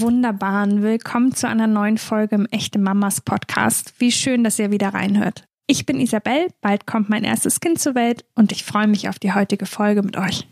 [0.00, 3.92] Wunderbaren, willkommen zu einer neuen Folge im Echte Mamas Podcast.
[3.98, 5.44] Wie schön, dass ihr wieder reinhört.
[5.66, 9.18] Ich bin Isabel, bald kommt mein erstes Kind zur Welt und ich freue mich auf
[9.18, 10.48] die heutige Folge mit euch.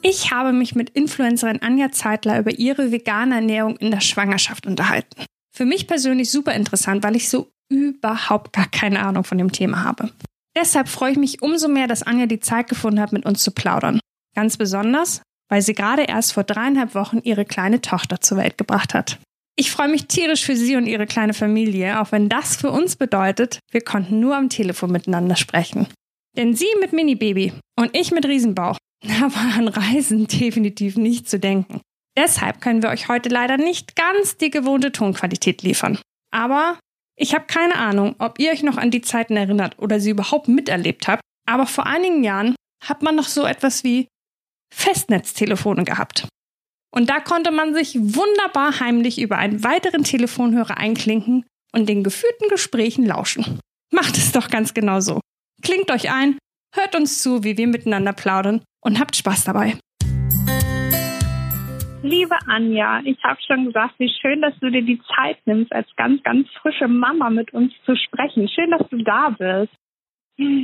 [0.00, 5.26] Ich habe mich mit Influencerin Anja Zeitler über ihre vegane Ernährung in der Schwangerschaft unterhalten.
[5.54, 9.84] Für mich persönlich super interessant, weil ich so überhaupt gar keine Ahnung von dem Thema
[9.84, 10.10] habe.
[10.56, 13.50] Deshalb freue ich mich umso mehr, dass Anja die Zeit gefunden hat, mit uns zu
[13.50, 14.00] plaudern.
[14.34, 18.94] Ganz besonders, weil sie gerade erst vor dreieinhalb Wochen ihre kleine Tochter zur Welt gebracht
[18.94, 19.18] hat.
[19.56, 22.94] Ich freue mich tierisch für sie und ihre kleine Familie, auch wenn das für uns
[22.94, 25.88] bedeutet, wir konnten nur am Telefon miteinander sprechen.
[26.36, 31.40] Denn sie mit Mini-Baby und ich mit Riesenbauch, da war an Reisen definitiv nicht zu
[31.40, 31.80] denken.
[32.16, 35.98] Deshalb können wir euch heute leider nicht ganz die gewohnte Tonqualität liefern.
[36.30, 36.78] Aber
[37.16, 40.46] ich habe keine Ahnung, ob ihr euch noch an die Zeiten erinnert oder sie überhaupt
[40.46, 42.54] miterlebt habt, aber vor einigen Jahren
[42.84, 44.06] hat man noch so etwas wie
[44.72, 46.28] Festnetztelefone gehabt.
[46.90, 52.48] Und da konnte man sich wunderbar heimlich über einen weiteren Telefonhörer einklinken und den geführten
[52.48, 53.60] Gesprächen lauschen.
[53.92, 55.20] Macht es doch ganz genau so.
[55.62, 56.38] Klingt euch ein,
[56.74, 59.78] hört uns zu, wie wir miteinander plaudern und habt Spaß dabei.
[62.02, 65.88] Liebe Anja, ich habe schon gesagt, wie schön, dass du dir die Zeit nimmst, als
[65.96, 68.48] ganz, ganz frische Mama mit uns zu sprechen.
[68.48, 69.72] Schön, dass du da bist.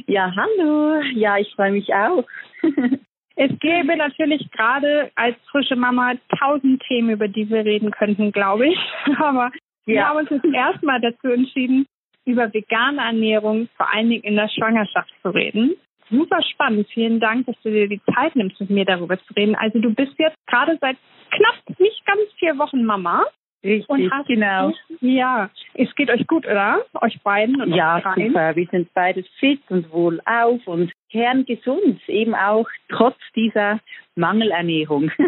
[0.07, 1.03] Ja, hallo.
[1.15, 2.25] Ja, ich freue mich auch.
[3.37, 8.69] Es gäbe natürlich gerade als frische Mama tausend Themen, über die wir reden könnten, glaube
[8.69, 8.79] ich.
[9.19, 9.51] Aber
[9.87, 9.95] ja.
[9.95, 11.87] wir haben uns jetzt erstmal dazu entschieden,
[12.25, 15.77] über vegane Ernährung vor allen Dingen in der Schwangerschaft zu reden.
[16.11, 16.87] Super spannend.
[16.93, 19.55] Vielen Dank, dass du dir die Zeit nimmst, mit mir darüber zu reden.
[19.57, 20.97] Also du bist jetzt gerade seit
[21.31, 23.25] knapp nicht ganz vier Wochen Mama.
[23.65, 24.73] Richtig, und hast, genau.
[25.01, 26.85] Ja, es geht euch gut, oder?
[27.01, 28.55] Euch beiden und Ja, super.
[28.55, 33.79] Wir sind beide fit und wohlauf und kerngesund, eben auch trotz dieser
[34.17, 35.11] Mangelernährung.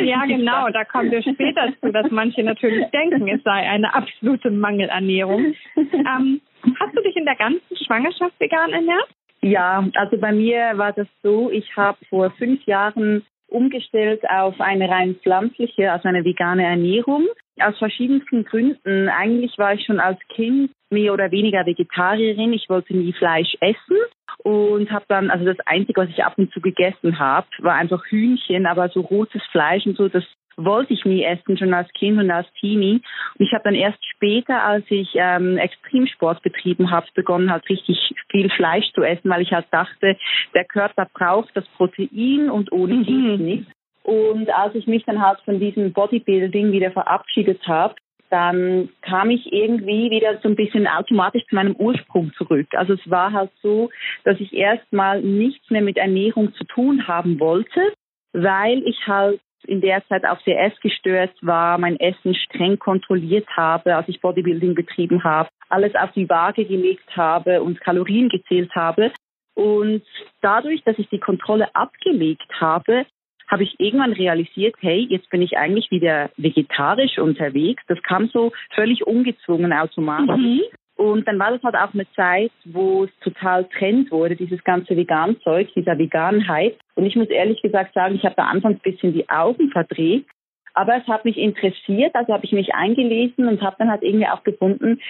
[0.00, 0.68] Ja, genau.
[0.70, 5.54] Da kommen wir später zu, dass manche natürlich denken, es sei eine absolute Mangelernährung.
[5.76, 6.40] Ähm,
[6.80, 9.08] hast du dich in der ganzen Schwangerschaft vegan ernährt?
[9.40, 14.90] Ja, also bei mir war das so, ich habe vor fünf Jahren umgestellt auf eine
[14.90, 17.26] rein pflanzliche, also eine vegane Ernährung.
[17.60, 19.08] Aus verschiedensten Gründen.
[19.08, 22.52] Eigentlich war ich schon als Kind mehr oder weniger Vegetarierin.
[22.52, 23.96] Ich wollte nie Fleisch essen
[24.44, 28.04] und habe dann, also das Einzige, was ich ab und zu gegessen habe, war einfach
[28.06, 30.22] Hühnchen, aber so rotes Fleisch und so, das
[30.56, 33.00] wollte ich nie essen, schon als Kind und als Teenie.
[33.38, 38.14] Und ich habe dann erst später, als ich ähm, Extremsport betrieben habe, begonnen halt richtig
[38.30, 40.16] viel Fleisch zu essen, weil ich halt dachte,
[40.54, 43.04] der Körper braucht das Protein und ohne mhm.
[43.04, 43.66] geht's nicht.
[44.02, 47.94] Und als ich mich dann halt von diesem Bodybuilding wieder verabschiedet habe,
[48.34, 52.66] dann kam ich irgendwie wieder so ein bisschen automatisch zu meinem Ursprung zurück.
[52.72, 53.90] Also es war halt so,
[54.24, 57.92] dass ich erstmal nichts mehr mit Ernährung zu tun haben wollte,
[58.32, 63.94] weil ich halt in der Zeit auf sehr essgestört war, mein Essen streng kontrolliert habe,
[63.94, 69.12] als ich Bodybuilding betrieben habe, alles auf die Waage gelegt habe und Kalorien gezählt habe.
[69.54, 70.02] Und
[70.42, 73.06] dadurch, dass ich die Kontrolle abgelegt habe,
[73.48, 77.82] habe ich irgendwann realisiert, hey, jetzt bin ich eigentlich wieder vegetarisch unterwegs.
[77.88, 80.36] Das kam so völlig ungezwungen automatisch.
[80.36, 80.60] Mhm.
[80.96, 84.96] Und dann war das halt auch eine Zeit, wo es total Trend wurde, dieses ganze
[84.96, 86.76] Vegan-Zeug, dieser Veganheit.
[86.94, 90.26] Und ich muss ehrlich gesagt sagen, ich habe da anfangs ein bisschen die Augen verdreht.
[90.72, 94.26] Aber es hat mich interessiert, also habe ich mich eingelesen und habe dann halt irgendwie
[94.26, 95.00] auch gefunden,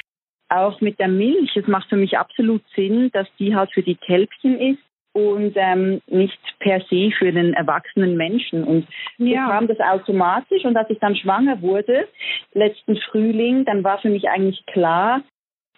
[0.48, 3.96] auch mit der Milch, es macht für mich absolut Sinn, dass die halt für die
[3.96, 4.82] Kälbchen ist
[5.14, 8.64] und ähm, nicht per se für den erwachsenen Menschen.
[8.64, 8.86] Und
[9.16, 9.48] ja.
[9.48, 10.64] kam das automatisch.
[10.64, 12.08] Und als ich dann schwanger wurde,
[12.52, 15.22] letzten Frühling, dann war für mich eigentlich klar,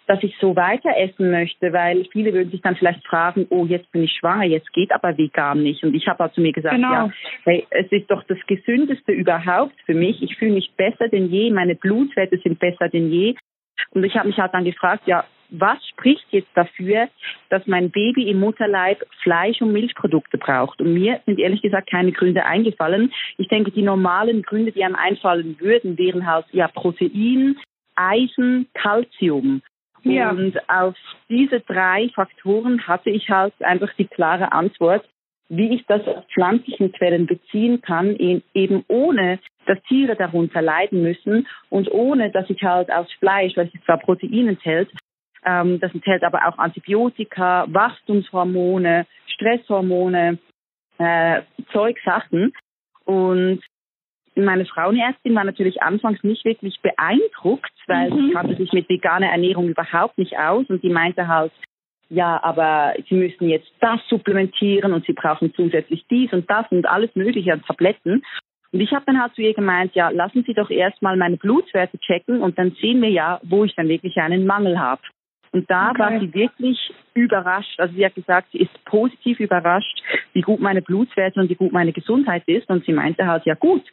[0.07, 3.91] dass ich so weiter essen möchte, weil viele würden sich dann vielleicht fragen, oh, jetzt
[3.91, 5.83] bin ich schwanger, jetzt geht aber vegan nicht.
[5.83, 6.91] Und ich habe halt zu mir gesagt, genau.
[6.91, 7.11] ja,
[7.43, 10.23] hey, es ist doch das Gesündeste überhaupt für mich.
[10.23, 13.35] Ich fühle mich besser denn je, meine Blutwerte sind besser denn je.
[13.91, 17.07] Und ich habe mich halt dann gefragt, ja, was spricht jetzt dafür,
[17.49, 20.81] dass mein Baby im Mutterleib Fleisch- und Milchprodukte braucht?
[20.81, 23.13] Und mir sind ehrlich gesagt keine Gründe eingefallen.
[23.37, 27.57] Ich denke, die normalen Gründe, die einem einfallen würden, wären halt ja Protein,
[27.95, 29.61] Eisen, Calcium.
[30.03, 30.31] Ja.
[30.31, 30.95] Und auf
[31.29, 35.07] diese drei Faktoren hatte ich halt einfach die klare Antwort,
[35.49, 41.47] wie ich das aus pflanzlichen Quellen beziehen kann, eben ohne, dass Tiere darunter leiden müssen
[41.69, 44.89] und ohne, dass ich halt aus Fleisch, weil es zwar Protein enthält,
[45.47, 50.39] ähm, das enthält aber auch Antibiotika, Wachstumshormone, Stresshormone,
[50.97, 51.41] äh,
[51.71, 52.53] Zeugsachen.
[53.05, 53.61] Und
[54.35, 58.27] meine Frauenärztin war natürlich anfangs nicht wirklich beeindruckt, weil mhm.
[58.27, 61.53] sie kannte sich mit veganer Ernährung überhaupt nicht aus und die meinte halt,
[62.09, 66.85] ja, aber sie müssen jetzt das supplementieren und sie brauchen zusätzlich dies und das und
[66.85, 68.23] alles mögliche an Tabletten.
[68.71, 71.97] Und ich habe dann halt zu ihr gemeint, ja, lassen Sie doch erstmal meine Blutwerte
[71.99, 75.01] checken und dann sehen wir ja, wo ich dann wirklich einen Mangel habe.
[75.51, 75.99] Und da okay.
[75.99, 76.77] war sie wirklich
[77.13, 77.79] überrascht.
[77.79, 80.01] Also sie hat gesagt, sie ist positiv überrascht,
[80.33, 82.69] wie gut meine Blutwerte und wie gut meine Gesundheit ist.
[82.69, 83.83] Und sie meinte halt, ja gut,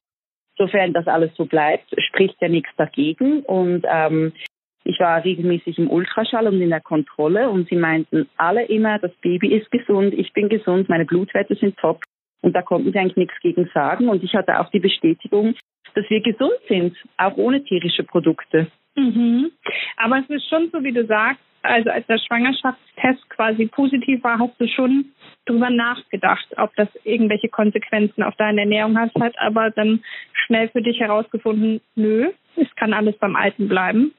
[0.56, 3.40] sofern das alles so bleibt, spricht ja nichts dagegen.
[3.42, 4.32] Und ähm,
[4.84, 9.12] ich war regelmäßig im Ultraschall und in der Kontrolle und sie meinten alle immer, das
[9.22, 12.02] Baby ist gesund, ich bin gesund, meine Blutwerte sind top.
[12.42, 14.10] Und da konnten sie eigentlich nichts gegen sagen.
[14.10, 15.54] Und ich hatte auch die Bestätigung,
[15.94, 18.66] dass wir gesund sind, auch ohne tierische Produkte.
[18.96, 19.50] Mhm.
[19.96, 24.38] Aber es ist schon so, wie du sagst, also als der Schwangerschaftstest quasi positiv war,
[24.38, 25.06] hast du schon
[25.46, 30.04] drüber nachgedacht, ob das irgendwelche Konsequenzen auf deine Ernährung hat, hat aber dann
[30.46, 34.12] schnell für dich herausgefunden, nö, es kann alles beim Alten bleiben.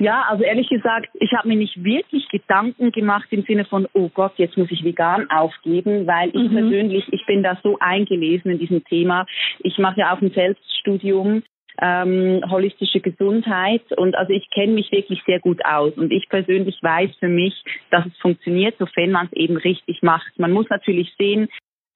[0.00, 4.08] Ja, also ehrlich gesagt, ich habe mir nicht wirklich Gedanken gemacht im Sinne von, oh
[4.08, 6.54] Gott, jetzt muss ich vegan aufgeben, weil ich mhm.
[6.54, 9.26] persönlich, ich bin da so eingelesen in diesem Thema.
[9.58, 11.42] Ich mache ja auch ein Selbststudium
[11.80, 16.78] ähm, holistische Gesundheit und also ich kenne mich wirklich sehr gut aus und ich persönlich
[16.82, 17.54] weiß für mich,
[17.90, 20.38] dass es funktioniert, sofern man es eben richtig macht.
[20.38, 21.48] Man muss natürlich sehen,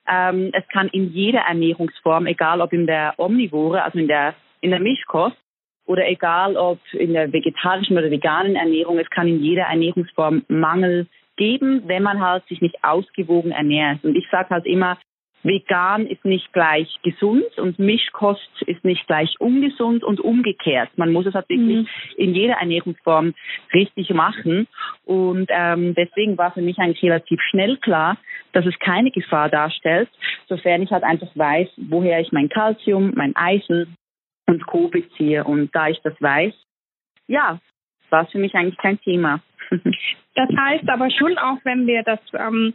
[0.09, 4.71] ähm, es kann in jeder Ernährungsform, egal ob in der Omnivore, also in der in
[4.71, 5.37] der Mischkost,
[5.87, 11.07] oder egal ob in der vegetarischen oder veganen Ernährung, es kann in jeder Ernährungsform Mangel
[11.37, 14.05] geben, wenn man halt sich nicht ausgewogen ernährt.
[14.05, 14.99] Und ich sage halt immer,
[15.43, 20.91] vegan ist nicht gleich gesund und Mischkost ist nicht gleich ungesund und umgekehrt.
[20.97, 21.89] Man muss es halt wirklich mhm.
[22.17, 23.35] in jeder Ernährungsform
[23.73, 24.69] richtig machen.
[25.05, 28.17] Und ähm, deswegen war für mich eigentlich relativ schnell klar,
[28.53, 30.09] dass es keine Gefahr darstellt,
[30.49, 33.97] sofern ich halt einfach weiß, woher ich mein Kalzium, mein Eisen
[34.47, 34.89] und Co.
[34.89, 35.45] beziehe.
[35.45, 36.55] Und da ich das weiß,
[37.27, 37.61] ja,
[38.11, 39.41] war es für mich eigentlich kein Thema.
[40.35, 42.73] Das heißt aber schon auch, wenn wir das, ähm,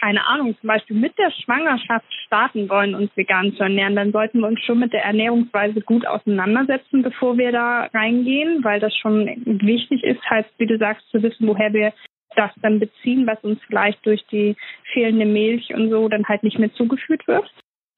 [0.00, 4.40] keine Ahnung, zum Beispiel mit der Schwangerschaft starten wollen, uns vegan zu ernähren, dann sollten
[4.40, 9.26] wir uns schon mit der Ernährungsweise gut auseinandersetzen, bevor wir da reingehen, weil das schon
[9.44, 11.92] wichtig ist, halt, wie du sagst, zu wissen, woher wir
[12.36, 14.56] das dann beziehen, was uns vielleicht durch die
[14.92, 17.48] fehlende Milch und so dann halt nicht mehr zugeführt wird?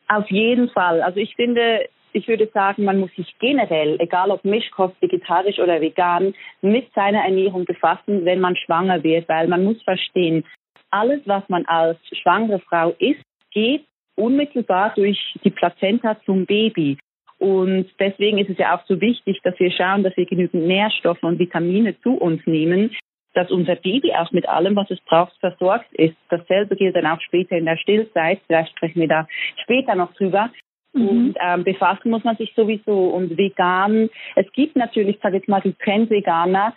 [0.09, 1.03] Auf jeden Fall.
[1.03, 5.81] Also ich finde, ich würde sagen, man muss sich generell, egal ob Mischkost, vegetarisch oder
[5.81, 10.45] vegan, mit seiner Ernährung befassen, wenn man schwanger wird, weil man muss verstehen,
[10.91, 13.23] alles, was man als schwangere Frau isst,
[13.53, 13.85] geht
[14.17, 16.99] unmittelbar durch die Plazenta zum Baby.
[17.39, 21.23] Und deswegen ist es ja auch so wichtig, dass wir schauen, dass wir genügend Nährstoffe
[21.23, 22.97] und Vitamine zu uns nehmen,
[23.35, 26.17] dass unser Baby auch mit allem, was es braucht, versorgt ist.
[26.31, 28.41] Dasselbe gilt dann auch später in der Stillzeit.
[28.47, 29.29] Vielleicht sprechen wir da
[29.63, 30.51] später noch drüber.
[30.95, 31.09] Mhm.
[31.09, 33.09] Und ähm, befassen muss man sich sowieso.
[33.09, 36.75] Und vegan, es gibt natürlich, sage ich mal, die Trendveganer,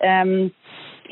[0.00, 0.50] ähm,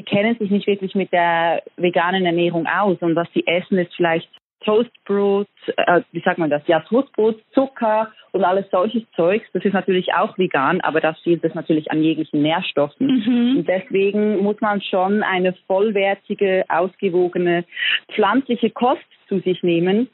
[0.05, 2.99] kennen sich nicht wirklich mit der veganen Ernährung aus.
[3.01, 4.29] Und was sie essen, ist vielleicht
[4.65, 6.63] Toastbrot, äh, wie sagt man das?
[6.67, 9.47] Ja, Toastbrot, Zucker und alles solches Zeugs.
[9.53, 13.07] Das ist natürlich auch vegan, aber das fehlt es natürlich an jeglichen Nährstoffen.
[13.07, 13.57] Mhm.
[13.59, 17.65] Und deswegen muss man schon eine vollwertige, ausgewogene
[18.13, 20.09] pflanzliche Kost zu sich nehmen,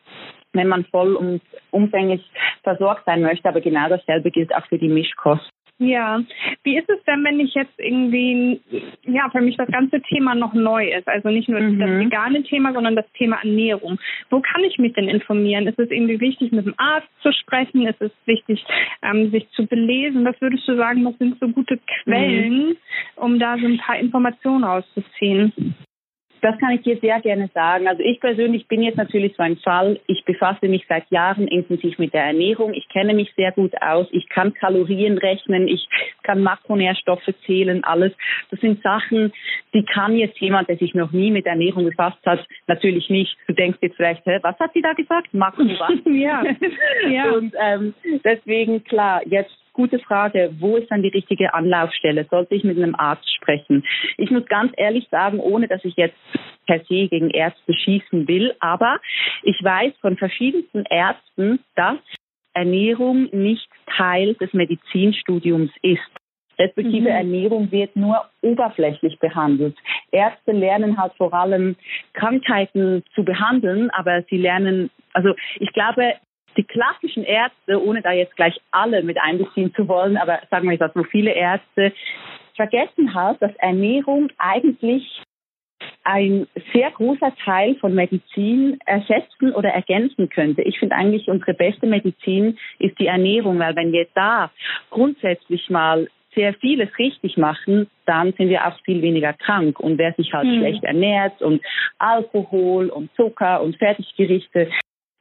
[0.52, 1.40] wenn man voll und
[1.70, 2.22] umfänglich
[2.62, 3.48] versorgt sein möchte.
[3.48, 5.50] Aber genau dasselbe gilt auch für die Mischkost.
[5.86, 6.22] Ja,
[6.62, 8.60] wie ist es denn, wenn ich jetzt irgendwie,
[9.02, 11.06] ja, für mich das ganze Thema noch neu ist?
[11.08, 11.78] Also nicht nur mhm.
[11.78, 13.98] das vegane Thema, sondern das Thema Ernährung.
[14.30, 15.66] Wo kann ich mich denn informieren?
[15.66, 17.86] Ist es irgendwie wichtig, mit dem Arzt zu sprechen?
[17.86, 18.64] Ist es wichtig,
[19.02, 20.24] ähm, sich zu belesen?
[20.24, 22.76] Was würdest du sagen, was sind so gute Quellen, mhm.
[23.16, 25.52] um da so ein paar Informationen rauszuziehen?
[26.44, 27.88] Das kann ich dir sehr gerne sagen.
[27.88, 29.98] Also ich persönlich bin jetzt natürlich so ein Fall.
[30.06, 32.74] Ich befasse mich seit Jahren intensiv mit der Ernährung.
[32.74, 34.06] Ich kenne mich sehr gut aus.
[34.10, 35.68] Ich kann Kalorien rechnen.
[35.68, 35.88] Ich
[36.22, 37.82] kann Makronährstoffe zählen.
[37.82, 38.12] Alles.
[38.50, 39.32] Das sind Sachen,
[39.72, 43.34] die kann jetzt jemand, der sich noch nie mit Ernährung befasst hat, natürlich nicht.
[43.46, 45.32] Du denkst jetzt vielleicht, hä, was hat sie da gesagt?
[45.32, 45.92] Makro was?
[46.04, 46.44] ja.
[47.10, 47.30] ja.
[47.32, 50.54] Und ähm, deswegen klar, jetzt gute Frage.
[50.58, 52.26] Wo ist dann die richtige Anlaufstelle?
[52.30, 53.84] Sollte ich mit einem Arzt sprechen?
[54.16, 56.16] Ich muss ganz ehrlich sagen, ohne dass ich jetzt
[56.66, 58.98] per se gegen Ärzte schießen will, aber
[59.42, 61.98] ich weiß von verschiedensten Ärzten, dass
[62.54, 66.00] Ernährung nicht Teil des Medizinstudiums ist.
[66.58, 67.16] Respektive mhm.
[67.16, 69.76] Ernährung wird nur oberflächlich behandelt.
[70.12, 71.76] Ärzte lernen halt vor allem
[72.12, 76.14] Krankheiten zu behandeln, aber sie lernen, also ich glaube,
[76.56, 80.76] die klassischen Ärzte, ohne da jetzt gleich alle mit einbeziehen zu wollen, aber sagen wir
[80.76, 81.92] jetzt so viele Ärzte,
[82.56, 85.22] vergessen halt, dass Ernährung eigentlich
[86.04, 90.62] ein sehr großer Teil von Medizin ersetzen oder ergänzen könnte.
[90.62, 94.50] Ich finde eigentlich unsere beste Medizin ist die Ernährung, weil wenn wir da
[94.90, 99.78] grundsätzlich mal sehr vieles richtig machen, dann sind wir auch viel weniger krank.
[99.80, 100.58] Und wer sich halt hm.
[100.58, 101.62] schlecht ernährt und
[101.98, 104.68] Alkohol und Zucker und Fertiggerichte,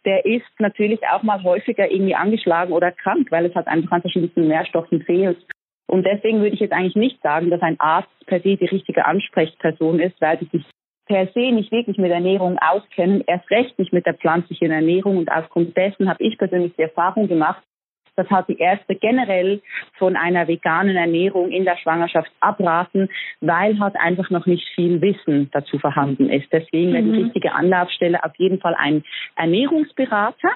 [0.06, 4.02] der ist natürlich auch mal häufiger irgendwie angeschlagen oder krank, weil es halt einfach an
[4.02, 5.38] verschiedensten Nährstoffen fehlt.
[5.88, 9.06] Und deswegen würde ich jetzt eigentlich nicht sagen, dass ein Arzt per se die richtige
[9.06, 10.66] Ansprechperson ist, weil sie sich
[11.06, 15.18] per se nicht wirklich mit Ernährung auskennen, erst recht nicht mit der pflanzlichen Ernährung.
[15.18, 17.64] Und aufgrund dessen habe ich persönlich die Erfahrung gemacht,
[18.16, 19.62] dass halt die Ärzte generell
[19.98, 23.10] von einer veganen Ernährung in der Schwangerschaft abraten,
[23.42, 26.52] weil halt einfach noch nicht viel Wissen dazu vorhanden ist.
[26.52, 27.24] Deswegen wäre die mhm.
[27.26, 29.04] richtige Anlaufstelle auf jeden Fall ein
[29.36, 30.50] Ernährungsberater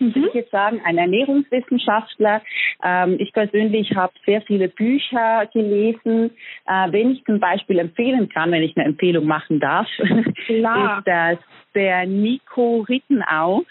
[0.00, 0.14] mhm.
[0.14, 2.42] würde ich jetzt sagen, ein Ernährungswissenschaftler.
[2.82, 6.30] Ähm, ich persönlich habe sehr viele Bücher gelesen.
[6.66, 9.88] Äh, wenn ich zum Beispiel empfehlen kann, wenn ich eine Empfehlung machen darf,
[10.46, 10.98] Klar.
[10.98, 11.38] ist das
[11.74, 13.64] der Nico Rittenau.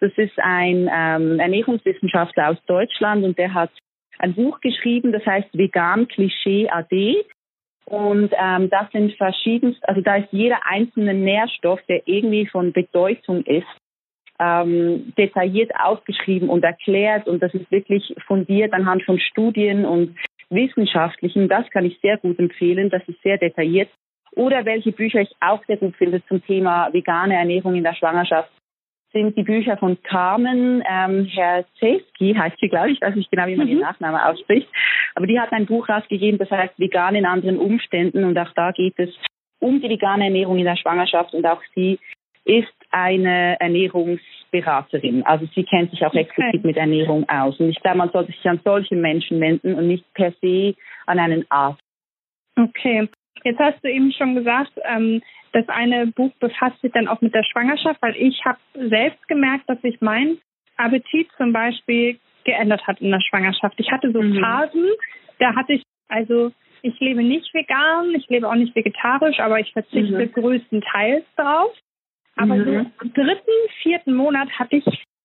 [0.00, 3.70] Das ist ein ähm, Ernährungswissenschaftler aus Deutschland und der hat
[4.18, 7.24] ein Buch geschrieben, das heißt Vegan Klischee AD.
[7.84, 13.42] Und ähm, das sind verschiedenst, also da ist jeder einzelne Nährstoff, der irgendwie von Bedeutung
[13.44, 13.66] ist,
[14.38, 20.16] ähm, detailliert aufgeschrieben und erklärt und das ist wirklich fundiert anhand von Studien und
[20.50, 21.48] wissenschaftlichen.
[21.48, 22.90] Das kann ich sehr gut empfehlen.
[22.90, 23.88] Das ist sehr detailliert.
[24.34, 28.50] Oder welche Bücher ich auch sehr gut finde zum Thema vegane Ernährung in der Schwangerschaft
[29.12, 33.56] sind die Bücher von Carmen ähm, Herzeski, heißt sie, glaube ich, weiß nicht genau, wie
[33.56, 33.72] man mhm.
[33.72, 34.68] den Nachnamen ausspricht.
[35.14, 38.72] Aber die hat ein Buch rausgegeben, das heißt Vegan in anderen Umständen und auch da
[38.72, 39.10] geht es
[39.58, 41.98] um die vegane Ernährung in der Schwangerschaft und auch sie
[42.44, 45.24] ist eine Ernährungsberaterin.
[45.24, 46.66] Also sie kennt sich auch explizit okay.
[46.66, 47.58] mit Ernährung aus.
[47.58, 50.74] Und ich glaube, man sollte sich an solche Menschen wenden und nicht per se
[51.06, 51.82] an einen Arzt.
[52.56, 53.08] Okay.
[53.44, 55.22] Jetzt hast du eben schon gesagt, ähm,
[55.52, 59.68] das eine Buch befasst sich dann auch mit der Schwangerschaft, weil ich habe selbst gemerkt,
[59.68, 60.38] dass sich mein
[60.76, 63.74] Appetit zum Beispiel geändert hat in der Schwangerschaft.
[63.78, 64.38] Ich hatte so mhm.
[64.38, 64.86] Phasen,
[65.38, 69.72] da hatte ich, also ich lebe nicht vegan, ich lebe auch nicht vegetarisch, aber ich
[69.72, 70.32] verzichte mhm.
[70.32, 71.72] größtenteils drauf.
[72.36, 72.64] Aber mhm.
[72.64, 73.50] so im dritten,
[73.82, 74.84] vierten Monat hatte ich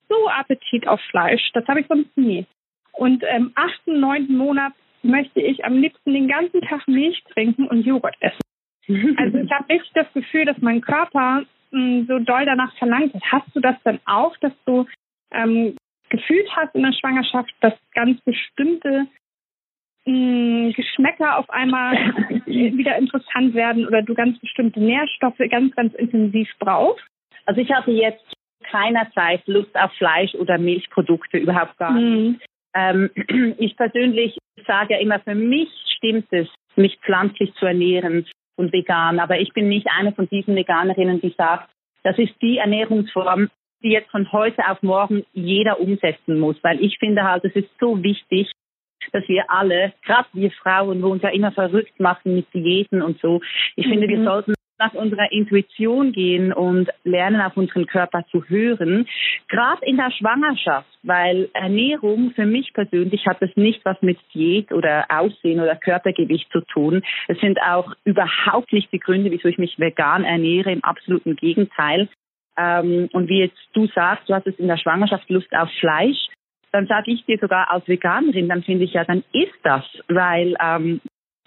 [0.09, 1.51] so Appetit auf Fleisch.
[1.53, 2.45] Das habe ich sonst nie.
[2.93, 4.73] Und im achten, neunten Monat
[5.03, 8.41] möchte ich am liebsten den ganzen Tag Milch trinken und Joghurt essen.
[9.17, 13.13] Also ich habe echt das Gefühl, dass mein Körper mh, hm, so doll danach verlangt
[13.13, 13.21] hat.
[13.31, 14.85] Hast du das dann auch, dass du
[15.31, 15.75] ähm,
[16.09, 19.07] gefühlt hast in der Schwangerschaft, dass ganz bestimmte
[20.07, 21.93] mh, Geschmäcker auf einmal
[22.45, 27.05] wieder interessant werden oder du ganz bestimmte Nährstoffe ganz, ganz intensiv brauchst?
[27.45, 28.23] Also ich hatte jetzt
[28.69, 32.39] keinerzeit Lust auf Fleisch oder Milchprodukte, überhaupt gar nicht.
[32.39, 32.39] Mhm.
[32.75, 38.25] Ähm, ich persönlich sage ja immer, für mich stimmt es, mich pflanzlich zu ernähren
[38.57, 39.19] und vegan.
[39.19, 41.69] Aber ich bin nicht eine von diesen Veganerinnen, die sagt,
[42.03, 43.49] das ist die Ernährungsform,
[43.83, 46.57] die jetzt von heute auf morgen jeder umsetzen muss.
[46.63, 48.51] Weil ich finde halt, es ist so wichtig,
[49.13, 53.19] dass wir alle, gerade wir Frauen, wo uns ja immer verrückt machen mit Diäten und
[53.21, 53.41] so,
[53.75, 53.91] ich mhm.
[53.91, 54.25] finde, wir mhm.
[54.25, 59.07] sollten nach unserer Intuition gehen und lernen, auf unseren Körper zu hören,
[59.47, 64.71] gerade in der Schwangerschaft, weil Ernährung für mich persönlich hat es nicht was mit Diät
[64.71, 67.01] oder Aussehen oder Körpergewicht zu tun.
[67.27, 72.07] Es sind auch überhaupt nicht die Gründe, wieso ich mich vegan ernähre, im absoluten Gegenteil.
[72.57, 76.27] Ähm, und wie jetzt du sagst, du hast es in der Schwangerschaft Lust auf Fleisch
[76.71, 80.55] dann sage ich dir sogar als Veganerin, dann finde ich ja, dann ist das, weil
[80.61, 81.01] ähm,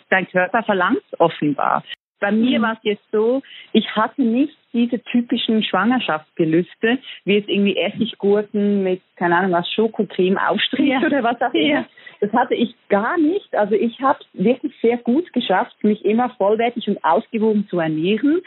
[0.08, 1.82] dein Körper verlangt offenbar.
[2.20, 2.62] Bei mir mhm.
[2.62, 9.00] war es jetzt so, ich hatte nicht diese typischen Schwangerschaftsgelüste, wie jetzt irgendwie Essiggurken mit,
[9.16, 11.00] keine Ahnung was, Schokocreme Aufstrich ja.
[11.00, 11.86] oder was auch immer.
[12.20, 13.54] Das hatte ich gar nicht.
[13.54, 18.42] Also ich habe wirklich sehr gut geschafft, mich immer vollwertig und ausgewogen zu ernähren.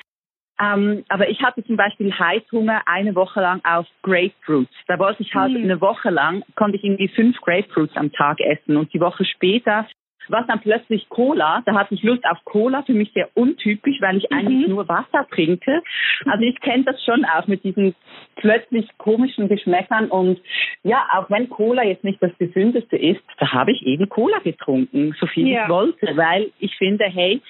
[0.60, 4.74] Ähm, aber ich hatte zum Beispiel Heißhunger eine Woche lang auf Grapefruits.
[4.88, 5.64] Da wollte ich halt mhm.
[5.64, 8.78] eine Woche lang, konnte ich irgendwie fünf Grapefruits am Tag essen.
[8.78, 9.88] Und die Woche später
[10.30, 11.62] war dann plötzlich Cola.
[11.66, 14.38] Da hatte ich Lust auf Cola, für mich sehr untypisch, weil ich mhm.
[14.38, 15.82] eigentlich nur Wasser trinke.
[16.26, 17.96] Also ich kenne das schon auch mit diesen
[18.36, 20.10] plötzlich komischen Geschmäckern.
[20.10, 20.40] Und
[20.84, 25.16] ja, auch wenn Cola jetzt nicht das gesündeste ist, da habe ich eben Cola getrunken,
[25.20, 25.64] so viel ja.
[25.64, 27.42] ich wollte, weil ich finde, hey,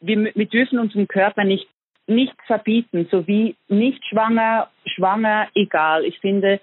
[0.00, 1.68] wir, wir dürfen unserem Körper nicht
[2.10, 6.04] nicht verbieten, so wie nicht schwanger, schwanger, egal.
[6.04, 6.60] Ich finde,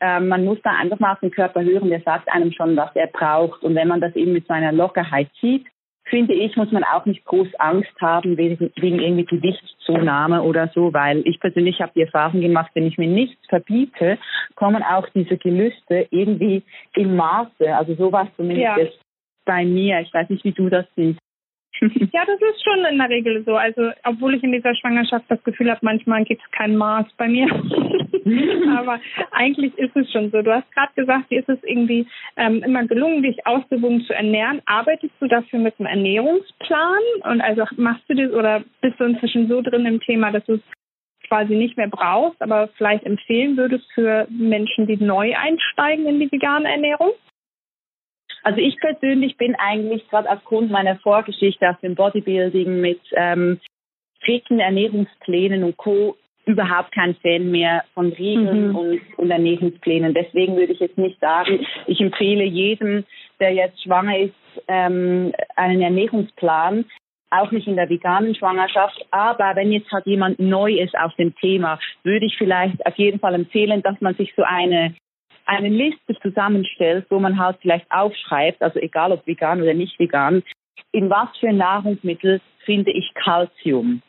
[0.00, 2.94] äh, man muss da einfach mal auf den Körper hören, der sagt einem schon, was
[2.94, 3.62] er braucht.
[3.62, 5.66] Und wenn man das eben mit so einer Lockerheit sieht,
[6.08, 10.92] finde ich, muss man auch nicht groß Angst haben wegen, wegen irgendwie Gewichtszunahme oder so,
[10.92, 14.18] weil ich persönlich habe die Erfahrung gemacht, wenn ich mir nichts verbiete,
[14.54, 16.62] kommen auch diese Gelüste irgendwie
[16.94, 17.74] im Maße.
[17.74, 18.88] Also so war es zumindest ja.
[19.44, 20.00] bei mir.
[20.00, 21.18] Ich weiß nicht, wie du das siehst.
[22.12, 23.56] Ja, das ist schon in der Regel so.
[23.56, 27.28] Also, obwohl ich in dieser Schwangerschaft das Gefühl habe, manchmal gibt es kein Maß bei
[27.28, 27.46] mir.
[28.76, 29.00] Aber
[29.32, 30.42] eigentlich ist es schon so.
[30.42, 32.06] Du hast gerade gesagt, dir ist es irgendwie
[32.36, 34.62] ähm, immer gelungen, dich ausgewogen zu ernähren.
[34.66, 37.02] Arbeitest du dafür mit einem Ernährungsplan?
[37.24, 40.54] Und also machst du das oder bist du inzwischen so drin im Thema, dass du
[40.54, 40.62] es
[41.28, 46.30] quasi nicht mehr brauchst, aber vielleicht empfehlen würdest für Menschen, die neu einsteigen in die
[46.30, 47.10] vegane Ernährung?
[48.46, 53.58] Also ich persönlich bin eigentlich gerade aufgrund meiner Vorgeschichte aus dem Bodybuilding mit ähm,
[54.22, 56.14] strikten Ernährungsplänen und Co.
[56.44, 58.76] überhaupt kein Fan mehr von Regeln mhm.
[58.76, 60.14] und, und Ernährungsplänen.
[60.14, 63.04] Deswegen würde ich jetzt nicht sagen, ich empfehle jedem,
[63.40, 64.34] der jetzt schwanger ist,
[64.68, 66.84] ähm, einen Ernährungsplan
[67.30, 69.04] auch nicht in der veganen Schwangerschaft.
[69.10, 73.18] Aber wenn jetzt halt jemand neu ist auf dem Thema, würde ich vielleicht auf jeden
[73.18, 74.94] Fall empfehlen, dass man sich so eine
[75.46, 80.42] eine Liste zusammenstellt, wo man halt vielleicht aufschreibt, also egal ob vegan oder nicht vegan,
[80.92, 84.02] in was für Nahrungsmittel finde ich Kalzium?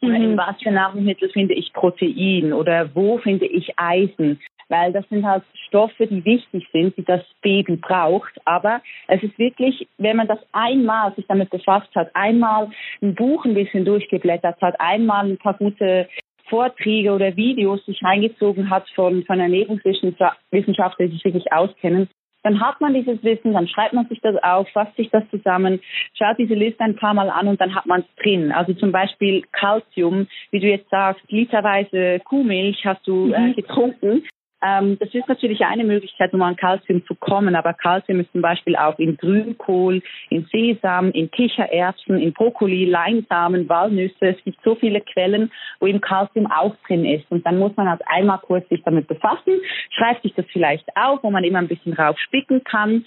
[0.00, 0.14] Mhm.
[0.14, 2.52] In was für Nahrungsmittel finde ich Protein?
[2.52, 4.38] Oder wo finde ich Eisen?
[4.68, 8.32] weil das sind halt Stoffe, die wichtig sind, die das Baby braucht.
[8.44, 12.70] Aber es ist wirklich, wenn man das einmal sich damit befasst hat, einmal
[13.02, 16.08] ein Buch ein bisschen durchgeblättert hat, einmal ein paar gute
[16.48, 22.08] Vorträge oder Videos sich reingezogen hat von, von Ernährungswissenschaftlern, die sich wirklich auskennen,
[22.46, 25.80] dann hat man dieses Wissen, dann schreibt man sich das auf, fasst sich das zusammen,
[26.14, 28.52] schaut diese Liste ein paar Mal an und dann hat man es drin.
[28.52, 33.54] Also zum Beispiel Calcium, wie du jetzt sagst, literweise Kuhmilch hast du äh, mhm.
[33.56, 34.22] getrunken.
[34.62, 38.40] Ähm, das ist natürlich eine Möglichkeit, um an Kalzium zu kommen, aber Kalzium ist zum
[38.40, 44.28] Beispiel auch in Grünkohl, in Sesam, in Kichererbsen, in Brokkoli, Leinsamen, Walnüsse.
[44.28, 47.30] Es gibt so viele Quellen, wo eben Kalzium auch drin ist.
[47.30, 49.60] Und dann muss man halt einmal kurz sich damit befassen,
[49.90, 53.04] schreibt sich das vielleicht auf, wo man immer ein bisschen raufspicken kann,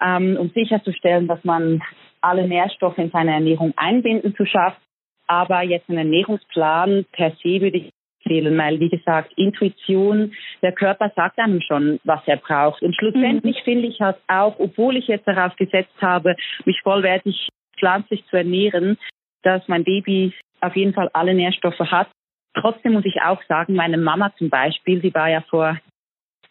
[0.00, 1.82] ähm, um sicherzustellen, dass man
[2.22, 4.80] alle Nährstoffe in seine Ernährung einbinden zu schaffen.
[5.26, 7.92] Aber jetzt einen Ernährungsplan per se würde ich
[8.30, 10.32] empfehlen, weil, wie gesagt, Intuition,
[10.62, 12.82] der Körper sagt einem schon, was er braucht.
[12.82, 13.64] Und schlussendlich mhm.
[13.64, 18.98] finde ich halt auch, obwohl ich jetzt darauf gesetzt habe, mich vollwertig pflanzlich zu ernähren,
[19.42, 22.08] dass mein Baby auf jeden Fall alle Nährstoffe hat.
[22.54, 25.78] Trotzdem muss ich auch sagen, meine Mama zum Beispiel, die war ja vor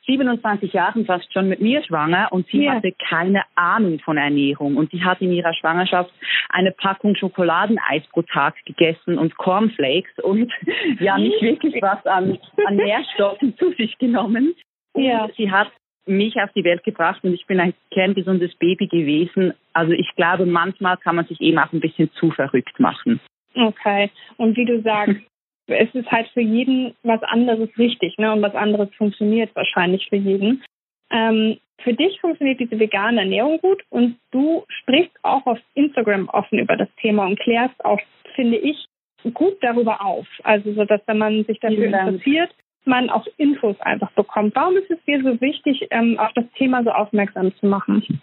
[0.10, 2.74] 27 Jahren fast schon mit mir schwanger und sie ja.
[2.74, 4.76] hatte keine Ahnung von Ernährung.
[4.78, 6.12] Und sie hat in ihrer Schwangerschaft
[6.50, 10.52] eine Packung Schokoladeneis pro Tag gegessen und Cornflakes und
[11.00, 14.56] ja nicht wirklich was an, an Nährstoffen zu sich genommen.
[14.94, 15.28] Und ja.
[15.38, 15.72] sie hat
[16.08, 19.54] mich auf die Welt gebracht und ich bin ein kerngesundes Baby gewesen.
[19.74, 23.20] Also ich glaube, manchmal kann man sich eben auch ein bisschen zu verrückt machen.
[23.54, 24.10] Okay.
[24.38, 25.22] Und wie du sagst,
[25.70, 28.32] es ist halt für jeden was anderes wichtig, ne?
[28.32, 30.64] Und was anderes funktioniert wahrscheinlich für jeden.
[31.12, 36.60] Ähm, für dich funktioniert diese vegane Ernährung gut und du sprichst auch auf Instagram offen
[36.60, 38.00] über das Thema und klärst auch,
[38.36, 38.86] finde ich,
[39.34, 40.28] gut darüber auf.
[40.44, 42.54] Also so, dass wenn man sich dafür interessiert,
[42.86, 44.56] man auch Infos einfach bekommt.
[44.56, 48.22] Warum ist es dir so wichtig, ähm, auf das Thema so aufmerksam zu machen?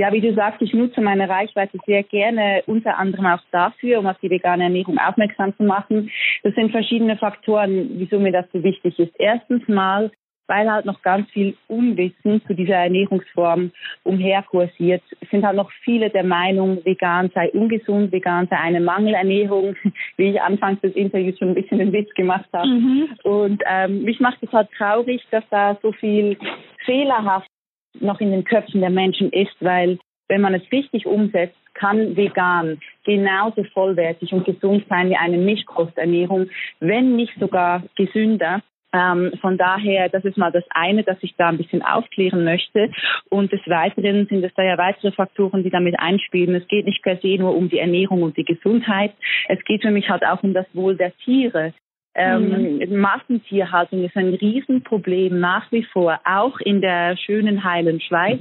[0.00, 4.06] Ja, wie du sagst, ich nutze meine Reichweite sehr gerne, unter anderem auch dafür, um
[4.06, 6.10] auf die vegane Ernährung aufmerksam zu machen.
[6.42, 9.12] Das sind verschiedene Faktoren, wieso mir das so wichtig ist.
[9.18, 10.10] Erstens mal,
[10.46, 16.24] weil halt noch ganz viel Unwissen zu dieser Ernährungsform umherkursiert, sind halt noch viele der
[16.24, 19.76] Meinung, vegan sei ungesund, vegan sei eine Mangelernährung,
[20.16, 22.68] wie ich anfangs des Interviews schon ein bisschen den Witz gemacht habe.
[22.68, 23.08] Mhm.
[23.24, 26.38] Und ähm, mich macht es halt traurig, dass da so viel
[26.86, 27.49] fehlerhaft
[27.98, 29.98] noch in den Köpfen der Menschen ist, weil
[30.28, 36.48] wenn man es richtig umsetzt, kann vegan genauso vollwertig und gesund sein wie eine Mischkosternährung,
[36.78, 38.60] wenn nicht sogar gesünder.
[38.92, 42.90] Ähm, von daher, das ist mal das eine, dass ich da ein bisschen aufklären möchte.
[43.28, 46.54] Und des Weiteren sind es da ja weitere Faktoren, die damit einspielen.
[46.56, 49.12] Es geht nicht per se nur um die Ernährung und die Gesundheit.
[49.48, 51.72] Es geht für mich halt auch um das Wohl der Tiere.
[52.14, 53.00] Ähm, mhm.
[53.00, 58.40] Massentierhaltung ist ein Riesenproblem nach wie vor, auch in der schönen, heilen Schweiz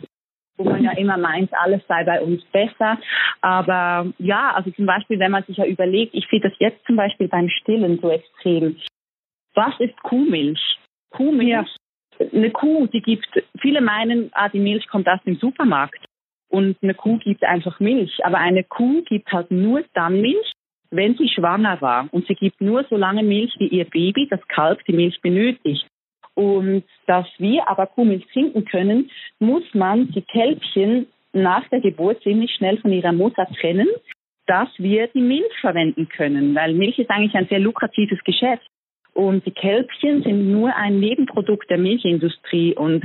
[0.60, 3.00] wo man ja immer meint, alles sei bei uns besser.
[3.42, 6.98] Aber ja, also zum Beispiel, wenn man sich ja überlegt, ich sehe das jetzt zum
[6.98, 8.76] Beispiel beim Stillen so extrem.
[9.56, 10.78] Was ist Kuhmilch?
[11.12, 11.66] Kuhmilch, ja.
[12.34, 13.28] eine Kuh, die gibt,
[13.60, 16.06] viele meinen, ah, die Milch kommt aus dem Supermarkt.
[16.50, 18.20] Und eine Kuh gibt einfach Milch.
[18.26, 20.52] Aber eine Kuh gibt halt nur dann Milch,
[20.92, 22.08] wenn sie schwanger war.
[22.12, 25.86] Und sie gibt nur so lange Milch, wie ihr Baby, das Kalb, die Milch benötigt.
[26.34, 32.52] Und dass wir aber Kuhmilch trinken können, muss man die Kälbchen nach der Geburt ziemlich
[32.56, 33.88] schnell von ihrer Mutter trennen,
[34.48, 36.56] dass wir die Milch verwenden können.
[36.56, 38.66] Weil Milch ist eigentlich ein sehr lukratives Geschäft.
[39.14, 42.76] Und die Kälbchen sind nur ein Nebenprodukt der Milchindustrie.
[42.76, 43.04] Und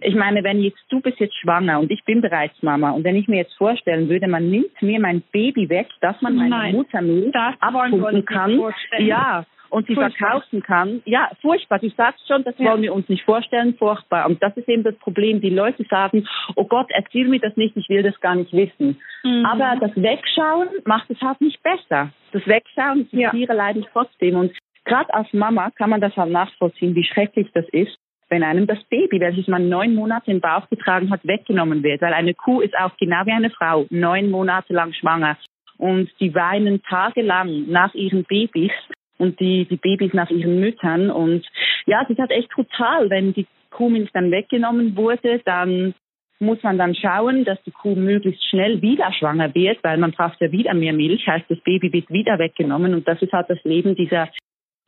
[0.00, 3.16] ich meine, wenn jetzt du bist jetzt schwanger und ich bin bereits Mama und wenn
[3.16, 6.74] ich mir jetzt vorstellen würde, man nimmt mir mein Baby weg, dass man meine Nein,
[6.74, 8.60] Muttermilch abpumpen kann.
[8.98, 10.28] Ja, und sie furchtbar.
[10.28, 11.02] verkaufen kann.
[11.06, 11.78] Ja, furchtbar.
[11.78, 12.70] Du sagst schon, das ja.
[12.70, 14.26] wollen wir uns nicht vorstellen, furchtbar.
[14.26, 15.40] Und das ist eben das Problem.
[15.40, 19.00] Die Leute sagen, oh Gott, erzähl mir das nicht, ich will das gar nicht wissen.
[19.24, 19.46] Mhm.
[19.46, 22.10] Aber das Wegschauen macht es halt nicht besser.
[22.32, 23.30] Das Wegschauen, die ja.
[23.30, 24.36] Tiere leiden trotzdem.
[24.36, 24.52] Und
[24.84, 27.96] gerade als Mama kann man das halt nachvollziehen, wie schrecklich das ist,
[28.28, 32.00] wenn einem das Baby, welches man neun Monate im Bauch getragen hat, weggenommen wird.
[32.00, 35.36] Weil eine Kuh ist auch genau wie eine Frau neun Monate lang schwanger.
[35.76, 38.72] Und die weinen tagelang nach ihren Babys
[39.18, 41.10] und die, die Babys nach ihren Müttern.
[41.10, 41.46] Und
[41.86, 45.94] ja, es ist halt echt brutal, wenn die Kuhmilch dann weggenommen wurde, dann
[46.38, 50.40] muss man dann schauen, dass die Kuh möglichst schnell wieder schwanger wird, weil man braucht
[50.40, 53.62] ja wieder mehr Milch, heißt das Baby wird wieder weggenommen und das ist halt das
[53.62, 54.28] Leben dieser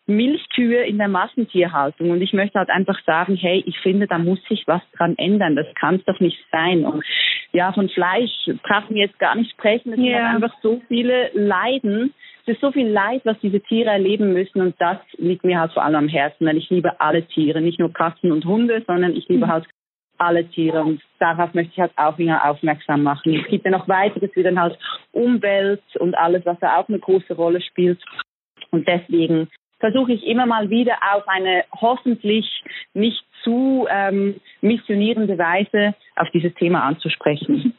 [0.06, 2.10] Milchkühe in der Massentierhaltung.
[2.10, 5.56] Und ich möchte halt einfach sagen, hey, ich finde, da muss sich was dran ändern.
[5.56, 6.84] Das kann es doch nicht sein.
[6.84, 7.04] Und
[7.52, 9.92] ja, von Fleisch brauchen wir jetzt gar nicht sprechen.
[9.92, 10.18] Es yeah.
[10.18, 12.12] sind einfach so viele Leiden.
[12.42, 14.60] Es ist so viel Leid, was diese Tiere erleben müssen.
[14.60, 17.62] Und das liegt mir halt vor allem am Herzen, weil ich liebe alle Tiere.
[17.62, 19.50] Nicht nur Katzen und Hunde, sondern ich liebe mhm.
[19.50, 19.66] halt
[20.18, 23.34] alle Tiere und darauf möchte ich halt auch wieder aufmerksam machen.
[23.34, 24.78] Es gibt ja noch weiteres, wie dann halt
[25.10, 28.00] Umwelt und alles, was da auch eine große Rolle spielt.
[28.70, 29.48] Und deswegen
[29.84, 32.46] versuche ich immer mal wieder auf eine hoffentlich
[32.94, 37.74] nicht zu ähm, missionierende Weise auf dieses Thema anzusprechen.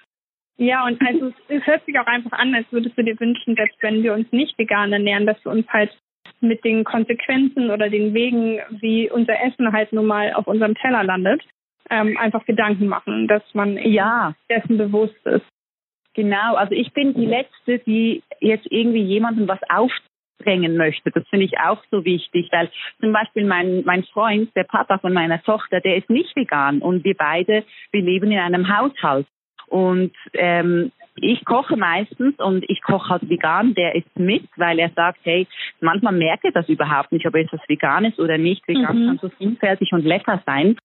[0.57, 3.69] Ja, und also es hört sich auch einfach an, als würdest du dir wünschen, dass
[3.81, 5.97] wenn wir uns nicht vegan ernähren, dass wir uns halt
[6.41, 11.03] mit den Konsequenzen oder den Wegen, wie unser Essen halt nun mal auf unserem Teller
[11.03, 11.41] landet,
[11.89, 14.35] ähm, einfach Gedanken machen, dass man ja.
[14.47, 15.45] dessen bewusst ist.
[16.13, 19.59] Genau, also ich bin die Letzte, die jetzt irgendwie jemandem was
[20.39, 21.11] aufdrängen möchte.
[21.11, 22.69] Das finde ich auch so wichtig, weil
[22.99, 27.03] zum Beispiel mein, mein Freund, der Papa von meiner Tochter, der ist nicht vegan und
[27.03, 29.27] wir beide, wir leben in einem Haushalt.
[29.67, 34.91] Und ähm, ich koche meistens und ich koche halt vegan, der isst mit, weil er
[34.91, 35.47] sagt, hey,
[35.79, 38.67] manchmal merke ich das überhaupt nicht, ob etwas vegan ist oder nicht.
[38.67, 39.07] Vegan mhm.
[39.07, 40.77] kann so vielfältig und lecker sein.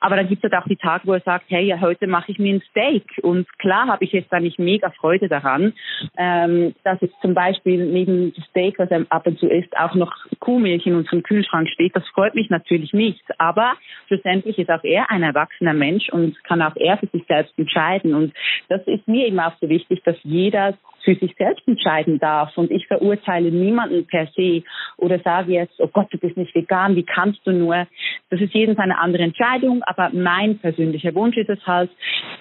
[0.00, 2.32] Aber dann gibt es halt auch die Tage, wo er sagt, hey, ja, heute mache
[2.32, 3.04] ich mir ein Steak.
[3.22, 5.72] Und klar habe ich jetzt da nicht mega Freude daran,
[6.16, 10.12] ähm, dass jetzt zum Beispiel neben Steak, was er ab und zu isst, auch noch
[10.40, 11.96] Kuhmilch in unserem Kühlschrank steht.
[11.96, 13.22] Das freut mich natürlich nicht.
[13.38, 13.74] Aber
[14.08, 18.14] schlussendlich ist auch er ein erwachsener Mensch und kann auch er für sich selbst entscheiden.
[18.14, 18.34] Und
[18.68, 20.74] das ist mir eben auch so wichtig, dass jeder
[21.06, 22.58] für sich selbst entscheiden darf.
[22.58, 24.64] Und ich verurteile niemanden per se
[24.96, 27.86] oder sage jetzt, oh Gott, du bist nicht vegan, wie kannst du nur?
[28.28, 31.90] Das ist jedem seine andere Entscheidung, aber mein persönlicher Wunsch ist es halt,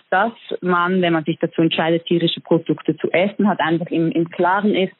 [0.10, 4.30] dass man, wenn man sich dazu entscheidet, tierische Produkte zu essen, halt einfach im, im
[4.30, 4.94] Klaren ist,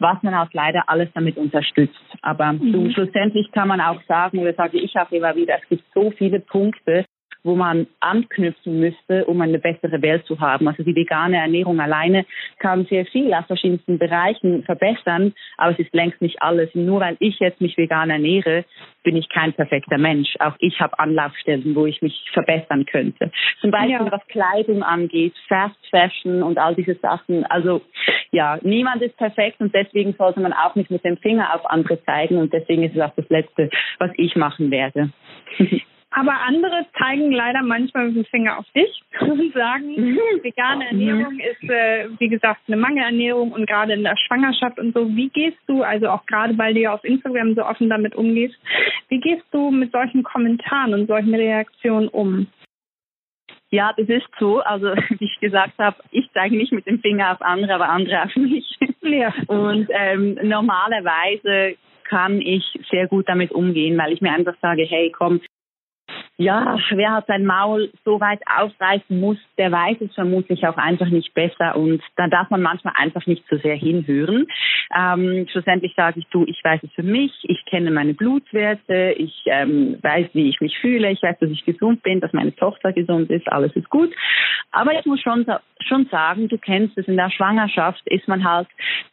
[0.00, 1.94] was man auch leider alles damit unterstützt.
[2.22, 2.90] Aber mhm.
[2.92, 6.40] schlussendlich kann man auch sagen, oder sage ich auch immer wieder, es gibt so viele
[6.40, 7.04] Punkte,
[7.44, 10.68] wo man anknüpfen müsste, um eine bessere Welt zu haben.
[10.68, 12.24] Also die vegane Ernährung alleine
[12.58, 16.70] kann sehr viel aus verschiedensten Bereichen verbessern, aber es ist längst nicht alles.
[16.74, 18.64] Nur weil ich jetzt mich vegan ernähre,
[19.02, 20.34] bin ich kein perfekter Mensch.
[20.38, 23.32] Auch ich habe Anlaufstellen, wo ich mich verbessern könnte.
[23.60, 24.12] Zum Beispiel ja.
[24.12, 27.44] was Kleidung angeht, Fast Fashion und all diese Sachen.
[27.46, 27.82] Also
[28.30, 32.02] ja, niemand ist perfekt und deswegen sollte man auch nicht mit dem Finger auf andere
[32.04, 35.10] zeigen und deswegen ist es auch das Letzte, was ich machen werde.
[36.14, 40.18] Aber andere zeigen leider manchmal mit dem Finger auf dich und sagen, mhm.
[40.42, 45.08] vegane Ernährung ist, äh, wie gesagt, eine Mangelernährung und gerade in der Schwangerschaft und so.
[45.16, 48.54] Wie gehst du, also auch gerade weil du ja auf Instagram so offen damit umgehst,
[49.08, 52.46] wie gehst du mit solchen Kommentaren und solchen Reaktionen um?
[53.70, 54.60] Ja, das ist so.
[54.60, 58.24] Also wie ich gesagt habe, ich zeige nicht mit dem Finger auf andere, aber andere
[58.24, 58.78] auf mich.
[59.00, 59.32] Ja.
[59.46, 65.10] Und ähm, normalerweise kann ich sehr gut damit umgehen, weil ich mir einfach sage, hey,
[65.10, 65.40] komm,
[66.38, 71.08] ja, wer hat sein Maul so weit aufreißen muss, der weiß es vermutlich auch einfach
[71.08, 74.46] nicht besser und da darf man manchmal einfach nicht so sehr hinhören.
[74.96, 79.42] Ähm, schlussendlich sage ich, du, ich weiß es für mich, ich kenne meine Blutwerte, ich
[79.46, 82.92] ähm, weiß, wie ich mich fühle, ich weiß, dass ich gesund bin, dass meine Tochter
[82.92, 84.12] gesund ist, alles ist gut.
[84.70, 85.46] Aber ich muss schon,
[85.86, 88.68] schon sagen, du kennst es, in der Schwangerschaft ist man halt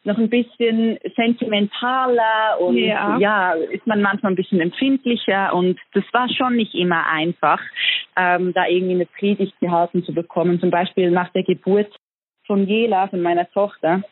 [0.05, 6.05] noch ein bisschen sentimentaler und ja, ja ist man manchmal ein bisschen empfindlicher und das
[6.13, 7.61] war schon nicht immer einfach,
[8.15, 10.59] ähm, da irgendwie eine Predigt gehalten zu bekommen.
[10.59, 11.93] Zum Beispiel nach der Geburt
[12.45, 14.03] von Jela, von meiner Tochter,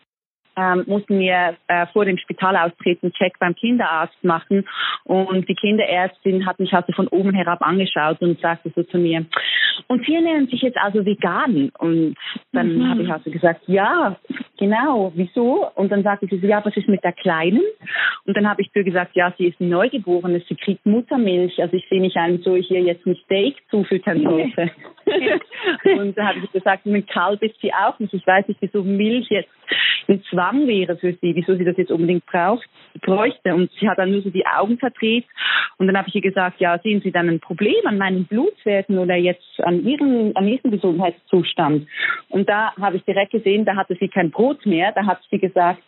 [0.57, 4.67] ähm, mussten wir äh, vor dem Spitalaustreten Check beim Kinderarzt machen.
[5.03, 9.25] Und die Kinderärztin hat mich also von oben herab angeschaut und sagte so zu mir,
[9.87, 11.71] und Sie ernähren sich jetzt also vegan?
[11.77, 12.15] Und
[12.51, 12.89] dann mhm.
[12.89, 14.17] habe ich also gesagt, ja,
[14.57, 15.67] genau, wieso?
[15.75, 17.61] Und dann sagte sie so, ja, was ist mit der Kleinen?
[18.25, 21.61] Und dann habe ich zu ihr gesagt, ja, sie ist Neugeborene, sie kriegt Muttermilch.
[21.61, 24.71] Also ich sehe nicht ein, so ich ihr jetzt ein Steak zufüttern sollte.
[25.97, 28.13] und da habe ich gesagt, mit Kalb ist sie auch nicht.
[28.13, 29.49] Ich weiß nicht, wieso Milch jetzt
[30.07, 32.67] ein Zwang wäre für sie, wieso sie das jetzt unbedingt braucht,
[33.01, 33.53] bräuchte.
[33.53, 35.25] Und sie hat dann nur so die Augen verdreht.
[35.77, 38.97] Und dann habe ich ihr gesagt, ja, sehen Sie dann ein Problem an meinen Blutwerten
[38.97, 41.87] oder jetzt an Ihrem, an Ihrem Gesundheitszustand?
[42.29, 44.91] Und da habe ich direkt gesehen, da hatte sie kein Brot mehr.
[44.93, 45.81] Da hat sie gesagt,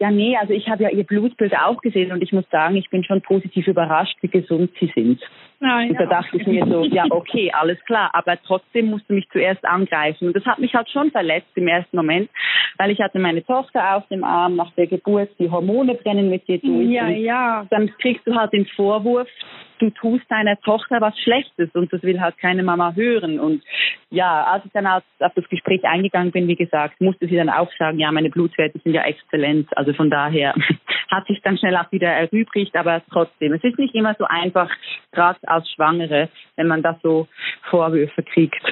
[0.00, 2.88] ja, nee, also ich habe ja Ihr Blutbild auch gesehen und ich muss sagen, ich
[2.90, 5.20] bin schon positiv überrascht, wie gesund Sie sind.
[5.60, 5.80] Ja.
[5.80, 9.64] Und da dachte ich mir so, ja, okay, alles klar, aber trotzdem musste mich zuerst
[9.64, 10.28] angreifen.
[10.28, 12.30] Und das hat mich halt schon verletzt im ersten Moment,
[12.76, 16.46] weil ich hatte meine Tochter auf dem Arm nach der Geburt, die Hormone brennen mit
[16.46, 16.88] dir durch.
[16.88, 17.66] Ja, ja.
[17.70, 19.28] Dann kriegst du halt den Vorwurf,
[19.78, 23.40] du tust deiner Tochter was Schlechtes und das will halt keine Mama hören.
[23.40, 23.62] Und
[24.10, 27.70] ja, als ich dann auf, das Gespräch eingegangen bin, wie gesagt, musste sie dann auch
[27.78, 29.68] sagen, ja, meine Blutwerte sind ja exzellent.
[29.76, 30.54] Also von daher
[31.10, 34.70] hat sich dann schnell auch wieder erübrigt, aber trotzdem, es ist nicht immer so einfach,
[35.12, 37.28] gerade als Schwangere, wenn man da so
[37.70, 38.62] Vorwürfe kriegt.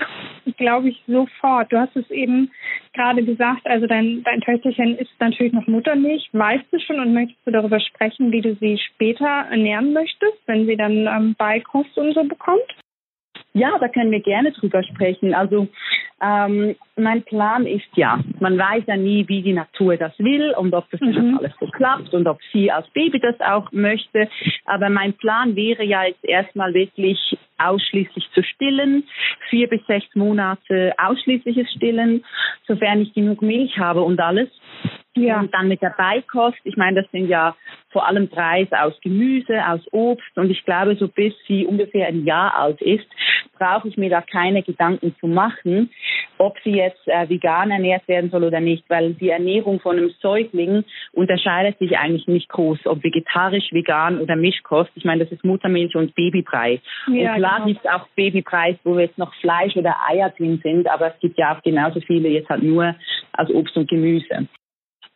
[0.57, 1.73] Glaube ich sofort.
[1.73, 2.51] Du hast es eben
[2.93, 6.29] gerade gesagt, also dein, dein Töchterchen ist natürlich noch Muttermilch.
[6.33, 10.67] Weißt du schon und möchtest du darüber sprechen, wie du sie später ernähren möchtest, wenn
[10.67, 12.63] sie dann ähm, Beikost und so bekommt?
[13.53, 15.33] Ja, da können wir gerne drüber sprechen.
[15.33, 15.69] Also
[16.23, 20.75] ähm, mein Plan ist ja, man weiß ja nie, wie die Natur das will und
[20.75, 21.39] ob das mhm.
[21.39, 24.29] alles so klappt und ob sie als Baby das auch möchte.
[24.67, 27.19] Aber mein Plan wäre ja jetzt erstmal wirklich
[27.59, 29.05] ausschließlich zu stillen,
[29.49, 32.25] vier bis sechs Monate ausschließliches Stillen,
[32.67, 34.49] sofern ich genug Milch habe und alles.
[35.17, 35.41] Ja.
[35.41, 36.59] Und dann mit der Beikost.
[36.65, 37.57] Ich meine, das sind ja
[37.91, 40.37] vor allem Preis aus Gemüse, aus Obst.
[40.37, 43.07] Und ich glaube, so bis sie ungefähr ein Jahr alt ist,
[43.59, 45.91] brauche ich mir da keine Gedanken zu machen,
[46.39, 50.11] ob sie jetzt äh, vegan ernährt werden soll oder nicht, weil die Ernährung von einem
[50.21, 54.91] Säugling unterscheidet sich eigentlich nicht groß, ob vegetarisch, vegan oder Mischkost.
[54.95, 56.81] Ich meine, das ist Muttermilch und Babybrei.
[57.07, 57.67] Ja, und klar genau.
[57.67, 61.39] gibt es auch Babypreis, wo jetzt noch Fleisch oder Eier drin sind, aber es gibt
[61.39, 62.95] ja auch genauso viele jetzt halt nur
[63.33, 64.47] aus Obst und Gemüse.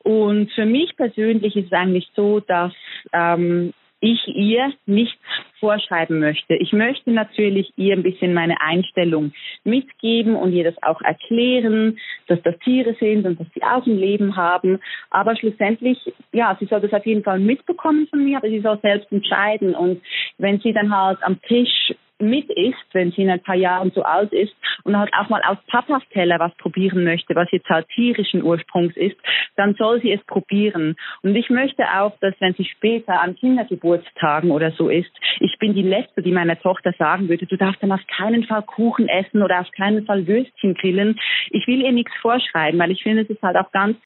[0.02, 2.72] Und für mich persönlich ist es eigentlich so, dass
[3.12, 5.20] ähm, ich ihr nichts
[5.58, 6.54] vorschreiben möchte.
[6.54, 9.32] Ich möchte natürlich ihr ein bisschen meine Einstellung
[9.62, 13.98] mitgeben und ihr das auch erklären, dass das Tiere sind und dass sie auch ein
[13.98, 14.80] Leben haben.
[15.10, 15.98] Aber schlussendlich,
[16.32, 19.74] ja, sie soll das auf jeden Fall mitbekommen von mir, aber sie soll selbst entscheiden.
[19.74, 20.00] Und
[20.38, 24.02] wenn sie dann halt am Tisch mit isst, wenn sie in ein paar Jahren so
[24.02, 24.54] alt ist
[24.84, 28.96] und halt auch mal aus Papas Teller was probieren möchte, was jetzt halt tierischen Ursprungs
[28.96, 29.16] ist,
[29.56, 30.96] dann soll sie es probieren.
[31.22, 35.74] Und ich möchte auch, dass wenn sie später an Kindergeburtstagen oder so ist, ich bin
[35.74, 39.42] die Letzte, die meiner Tochter sagen würde, du darfst dann auf keinen Fall Kuchen essen
[39.42, 41.18] oder auf keinen Fall Würstchen grillen.
[41.50, 43.96] Ich will ihr nichts vorschreiben, weil ich finde, es ist halt auch ganz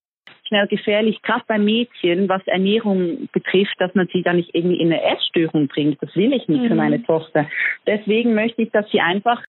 [0.47, 4.93] schnell gefährlich, gerade bei Mädchen, was Ernährung betrifft, dass man sie da nicht irgendwie in
[4.93, 6.03] eine Essstörung bringt.
[6.03, 6.69] Das will ich nicht mhm.
[6.69, 7.47] für meine Tochter.
[7.87, 9.43] Deswegen möchte ich, dass sie einfach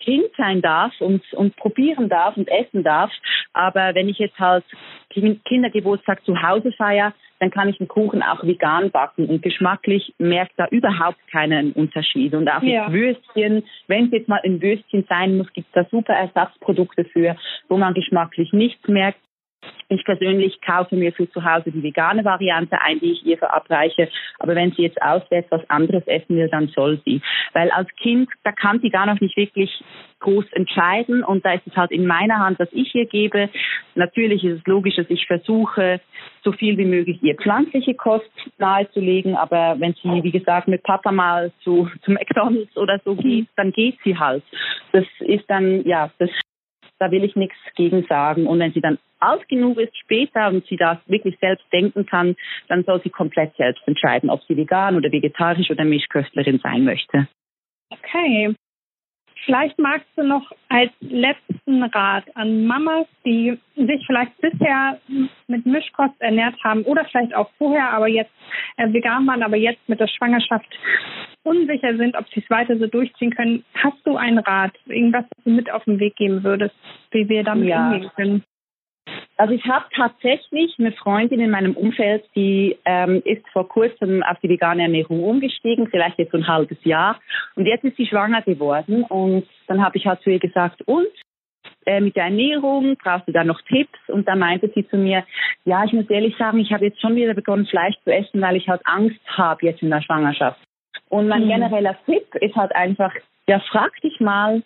[0.00, 3.10] Kind sein darf und, und probieren darf und essen darf.
[3.52, 4.64] Aber wenn ich jetzt halt
[5.10, 10.52] Kindergeburtstag zu Hause feiere, dann kann ich einen Kuchen auch vegan backen und geschmacklich merkt
[10.56, 12.34] da überhaupt keinen Unterschied.
[12.34, 12.92] Und auch ja.
[12.92, 17.36] Würstchen, wenn es jetzt mal ein Würstchen sein muss, gibt es da super Ersatzprodukte für,
[17.68, 19.20] wo man geschmacklich nichts merkt.
[19.88, 24.08] Ich persönlich kaufe mir für zu Hause die vegane Variante ein, die ich ihr verabreiche.
[24.38, 27.22] Aber wenn sie jetzt auswärts was anderes essen will, dann soll sie.
[27.52, 29.70] Weil als Kind, da kann sie gar noch nicht wirklich
[30.20, 33.48] groß entscheiden und da ist es halt in meiner Hand, was ich ihr gebe.
[33.94, 36.00] Natürlich ist es logisch, dass ich versuche,
[36.42, 41.12] so viel wie möglich ihr pflanzliche Kost nahezulegen, aber wenn sie, wie gesagt, mit Papa
[41.12, 44.42] mal zu, zu McDonalds oder so geht, dann geht sie halt.
[44.92, 46.30] Das ist dann, ja, das
[46.98, 48.46] da will ich nichts gegen sagen.
[48.46, 52.36] Und wenn sie dann alt genug ist später und sie das wirklich selbst denken kann,
[52.68, 57.28] dann soll sie komplett selbst entscheiden, ob sie vegan oder vegetarisch oder Mischköstlerin sein möchte.
[57.90, 58.54] Okay.
[59.48, 65.00] Vielleicht magst du noch als letzten Rat an Mamas, die sich vielleicht bisher
[65.46, 68.30] mit Mischkost ernährt haben oder vielleicht auch vorher, aber jetzt
[68.76, 70.68] äh, vegan waren, aber jetzt mit der Schwangerschaft
[71.44, 73.64] unsicher sind, ob sie es weiter so durchziehen können.
[73.72, 76.74] Hast du einen Rat, irgendwas, was du mit auf den Weg geben würdest,
[77.12, 77.90] wie wir damit ja.
[77.90, 78.44] umgehen können?
[79.38, 84.36] Also ich habe tatsächlich eine Freundin in meinem Umfeld, die ähm, ist vor kurzem auf
[84.40, 87.20] die vegane Ernährung umgestiegen, vielleicht jetzt so ein halbes Jahr.
[87.54, 89.04] Und jetzt ist sie schwanger geworden.
[89.04, 91.06] Und dann habe ich halt zu ihr gesagt, und
[91.86, 93.98] äh, mit der Ernährung, brauchst du da noch Tipps?
[94.08, 95.24] Und dann meinte sie zu mir,
[95.64, 98.56] ja, ich muss ehrlich sagen, ich habe jetzt schon wieder begonnen, Fleisch zu essen, weil
[98.56, 100.58] ich halt Angst habe jetzt in der Schwangerschaft.
[101.10, 101.50] Und mein mhm.
[101.50, 103.14] genereller Tipp ist halt einfach,
[103.46, 104.64] ja, frag dich mal,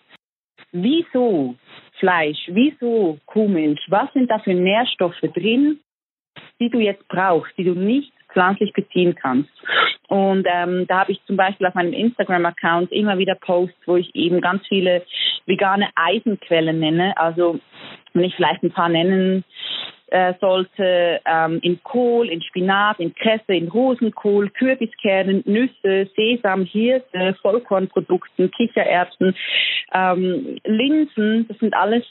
[0.73, 1.57] wieso
[2.03, 5.79] Fleisch, wieso Kuhmilch, was sind da für Nährstoffe drin,
[6.59, 9.51] die du jetzt brauchst, die du nicht pflanzlich beziehen kannst.
[10.09, 14.13] Und ähm, da habe ich zum Beispiel auf meinem Instagram-Account immer wieder Posts, wo ich
[14.17, 15.05] eben ganz viele
[15.47, 17.17] vegane Eisenquellen nenne.
[17.17, 17.61] Also
[18.15, 19.45] wenn ich vielleicht ein paar nennen
[20.13, 27.35] äh, sollte ähm, in Kohl, in Spinat, in Kresse, in Rosenkohl, Kürbiskernen, Nüsse, Sesam, Hirse,
[27.41, 29.35] Vollkornprodukten, Kichererbsen,
[29.95, 32.05] ähm, Linsen, das sind alles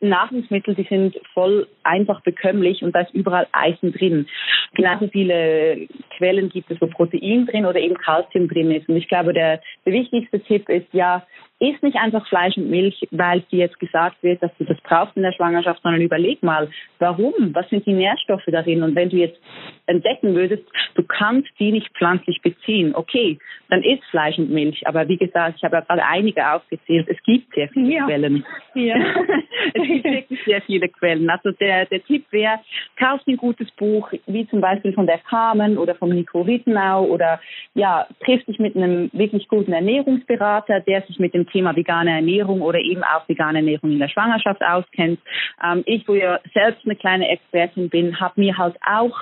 [0.00, 4.26] Nahrungsmittel, die sind voll einfach bekömmlich und da ist überall Eisen drin.
[4.74, 8.88] Genauso viele Quellen gibt es, wo Protein drin oder eben Kalzium drin ist.
[8.88, 11.26] Und ich glaube, der, der wichtigste Tipp ist ja,
[11.58, 15.16] isst nicht einfach Fleisch und Milch, weil dir jetzt gesagt wird, dass du das brauchst
[15.16, 17.54] in der Schwangerschaft, sondern überleg mal, warum?
[17.54, 18.82] Was sind die Nährstoffe darin?
[18.82, 19.40] Und wenn du jetzt
[19.86, 20.64] entdecken würdest,
[20.94, 23.38] du kannst die nicht pflanzlich beziehen, okay,
[23.70, 24.86] dann isst Fleisch und Milch.
[24.86, 27.08] Aber wie gesagt, ich habe ja gerade einige aufgezählt.
[27.08, 28.04] Es gibt sehr viele ja.
[28.04, 28.44] Quellen.
[28.74, 28.96] Ja.
[29.74, 31.28] es gibt wirklich sehr viele Quellen.
[31.30, 32.60] Also der, der Tipp wäre,
[32.98, 37.40] kauf ein gutes Buch, wie zum Beispiel von der Carmen oder vom Nico Rittenau oder
[37.74, 42.62] ja, triff dich mit einem wirklich guten Ernährungsberater, der sich mit dem Thema vegane Ernährung
[42.62, 45.20] oder eben auch vegane Ernährung in der Schwangerschaft auskennt.
[45.62, 49.16] Ähm, ich, wo ja selbst eine kleine Expertin bin, habe mir halt auch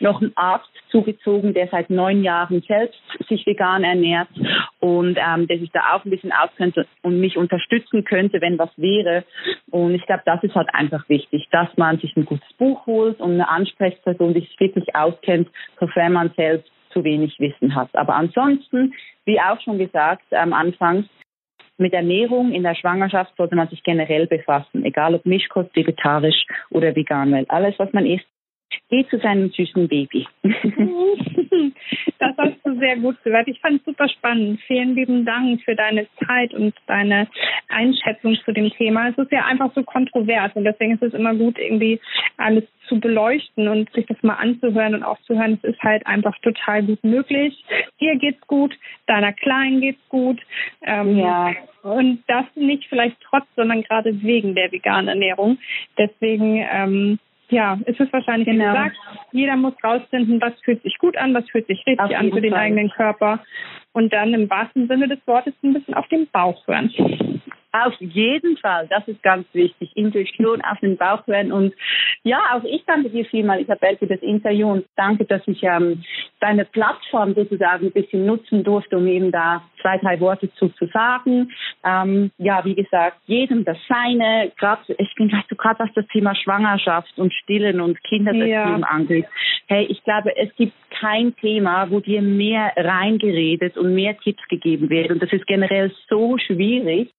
[0.00, 4.28] noch einen Arzt zugezogen, der seit neun Jahren selbst sich vegan ernährt
[4.80, 8.70] und ähm, der sich da auch ein bisschen auskennt und mich unterstützen könnte, wenn was
[8.76, 9.24] wäre.
[9.70, 13.20] Und ich glaube, das ist halt einfach wichtig, dass man sich ein gutes Buch holt
[13.20, 17.90] und eine Ansprechperson, die sich wirklich auskennt, sofern man selbst zu wenig Wissen hat.
[17.94, 21.08] Aber ansonsten, wie auch schon gesagt am Anfang,
[21.78, 26.94] mit Ernährung in der Schwangerschaft sollte man sich generell befassen, egal ob Mischkost, vegetarisch oder
[26.94, 28.26] vegan, weil alles, was man isst,
[28.90, 30.26] geht zu seinem süßen Baby.
[32.18, 33.48] Das hast du sehr gut gesagt.
[33.48, 34.60] Ich fand es super spannend.
[34.66, 37.28] Vielen lieben Dank für deine Zeit und deine
[37.68, 39.08] Einschätzung zu dem Thema.
[39.08, 42.00] Es ist ja einfach so kontrovers und deswegen ist es immer gut, irgendwie
[42.36, 45.60] alles zu beleuchten und sich das mal anzuhören und auch zu hören.
[45.62, 47.64] Es ist halt einfach total gut möglich.
[48.00, 48.74] Dir geht's gut,
[49.06, 50.40] deiner Kleinen geht's gut.
[50.82, 51.54] Ähm, ja.
[51.82, 55.58] Und das nicht vielleicht trotz, sondern gerade wegen der veganen Ernährung.
[55.96, 57.18] Deswegen ähm,
[57.50, 58.72] ja, es ist wahrscheinlich genau.
[58.72, 58.96] gesagt,
[59.32, 62.40] jeder muss rausfinden, was fühlt sich gut an, was fühlt sich richtig auf an für
[62.40, 62.60] den Fall.
[62.60, 63.40] eigenen Körper
[63.92, 66.92] und dann im wahrsten Sinne des Wortes ein bisschen auf den Bauch hören.
[67.86, 69.90] Auf jeden Fall, das ist ganz wichtig.
[69.94, 71.52] Intuition auf den Bauch hören.
[71.52, 71.74] Und
[72.22, 76.02] ja, auch ich danke dir vielmal, Isabel, für das Interview und danke, dass ich ähm,
[76.40, 80.86] deine Plattform sozusagen ein bisschen nutzen durfte, um eben da zwei, drei Worte zu, zu
[80.86, 81.52] sagen.
[81.84, 84.52] Ähm, ja, wie gesagt, jedem das Seine.
[84.58, 88.88] Gerade, ich bin gleich so gerade was das Thema Schwangerschaft und Stillen und Kindererziehung ja.
[88.88, 89.26] angeht.
[89.66, 94.90] Hey, ich glaube, es gibt kein Thema, wo dir mehr reingeredet und mehr Tipps gegeben
[94.90, 95.10] wird.
[95.10, 97.10] Und das ist generell so schwierig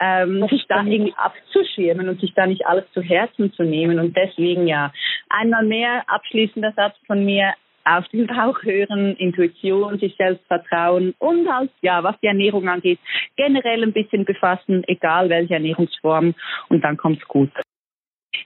[0.00, 3.98] ähm, sich da irgendwie abzuschirmen und sich da nicht alles zu Herzen zu nehmen.
[3.98, 4.92] Und deswegen ja,
[5.28, 7.54] einmal mehr abschließender Satz von mir,
[7.86, 12.98] auf den Bauch hören, Intuition, sich selbst vertrauen und halt, ja, was die Ernährung angeht,
[13.36, 16.34] generell ein bisschen befassen, egal welche Ernährungsform
[16.68, 17.50] und dann kommt's gut.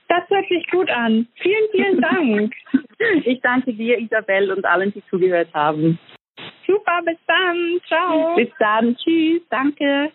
[0.07, 1.27] Das hört sich gut an.
[1.35, 2.53] Vielen, vielen Dank.
[3.25, 5.97] ich danke dir, Isabel, und allen, die zugehört haben.
[6.67, 7.79] Super, bis dann.
[7.87, 8.35] Ciao.
[8.35, 8.95] Bis dann.
[8.97, 9.41] Tschüss.
[9.49, 10.11] Danke.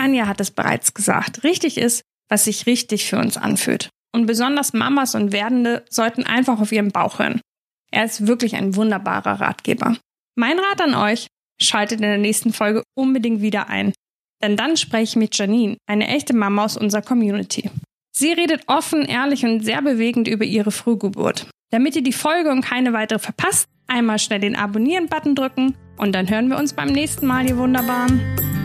[0.00, 1.44] Anja hat es bereits gesagt.
[1.44, 3.90] Richtig ist, was sich richtig für uns anfühlt.
[4.12, 7.40] Und besonders Mamas und Werdende sollten einfach auf ihren Bauch hören.
[7.92, 9.96] Er ist wirklich ein wunderbarer Ratgeber.
[10.36, 11.26] Mein Rat an euch,
[11.60, 13.92] schaltet in der nächsten Folge unbedingt wieder ein.
[14.42, 17.70] Denn dann spreche ich mit Janine, eine echte Mama aus unserer Community.
[18.12, 21.48] Sie redet offen, ehrlich und sehr bewegend über ihre Frühgeburt.
[21.70, 26.28] Damit ihr die Folge und keine weitere verpasst, einmal schnell den Abonnieren-Button drücken und dann
[26.28, 28.59] hören wir uns beim nächsten Mal, ihr Wunderbaren.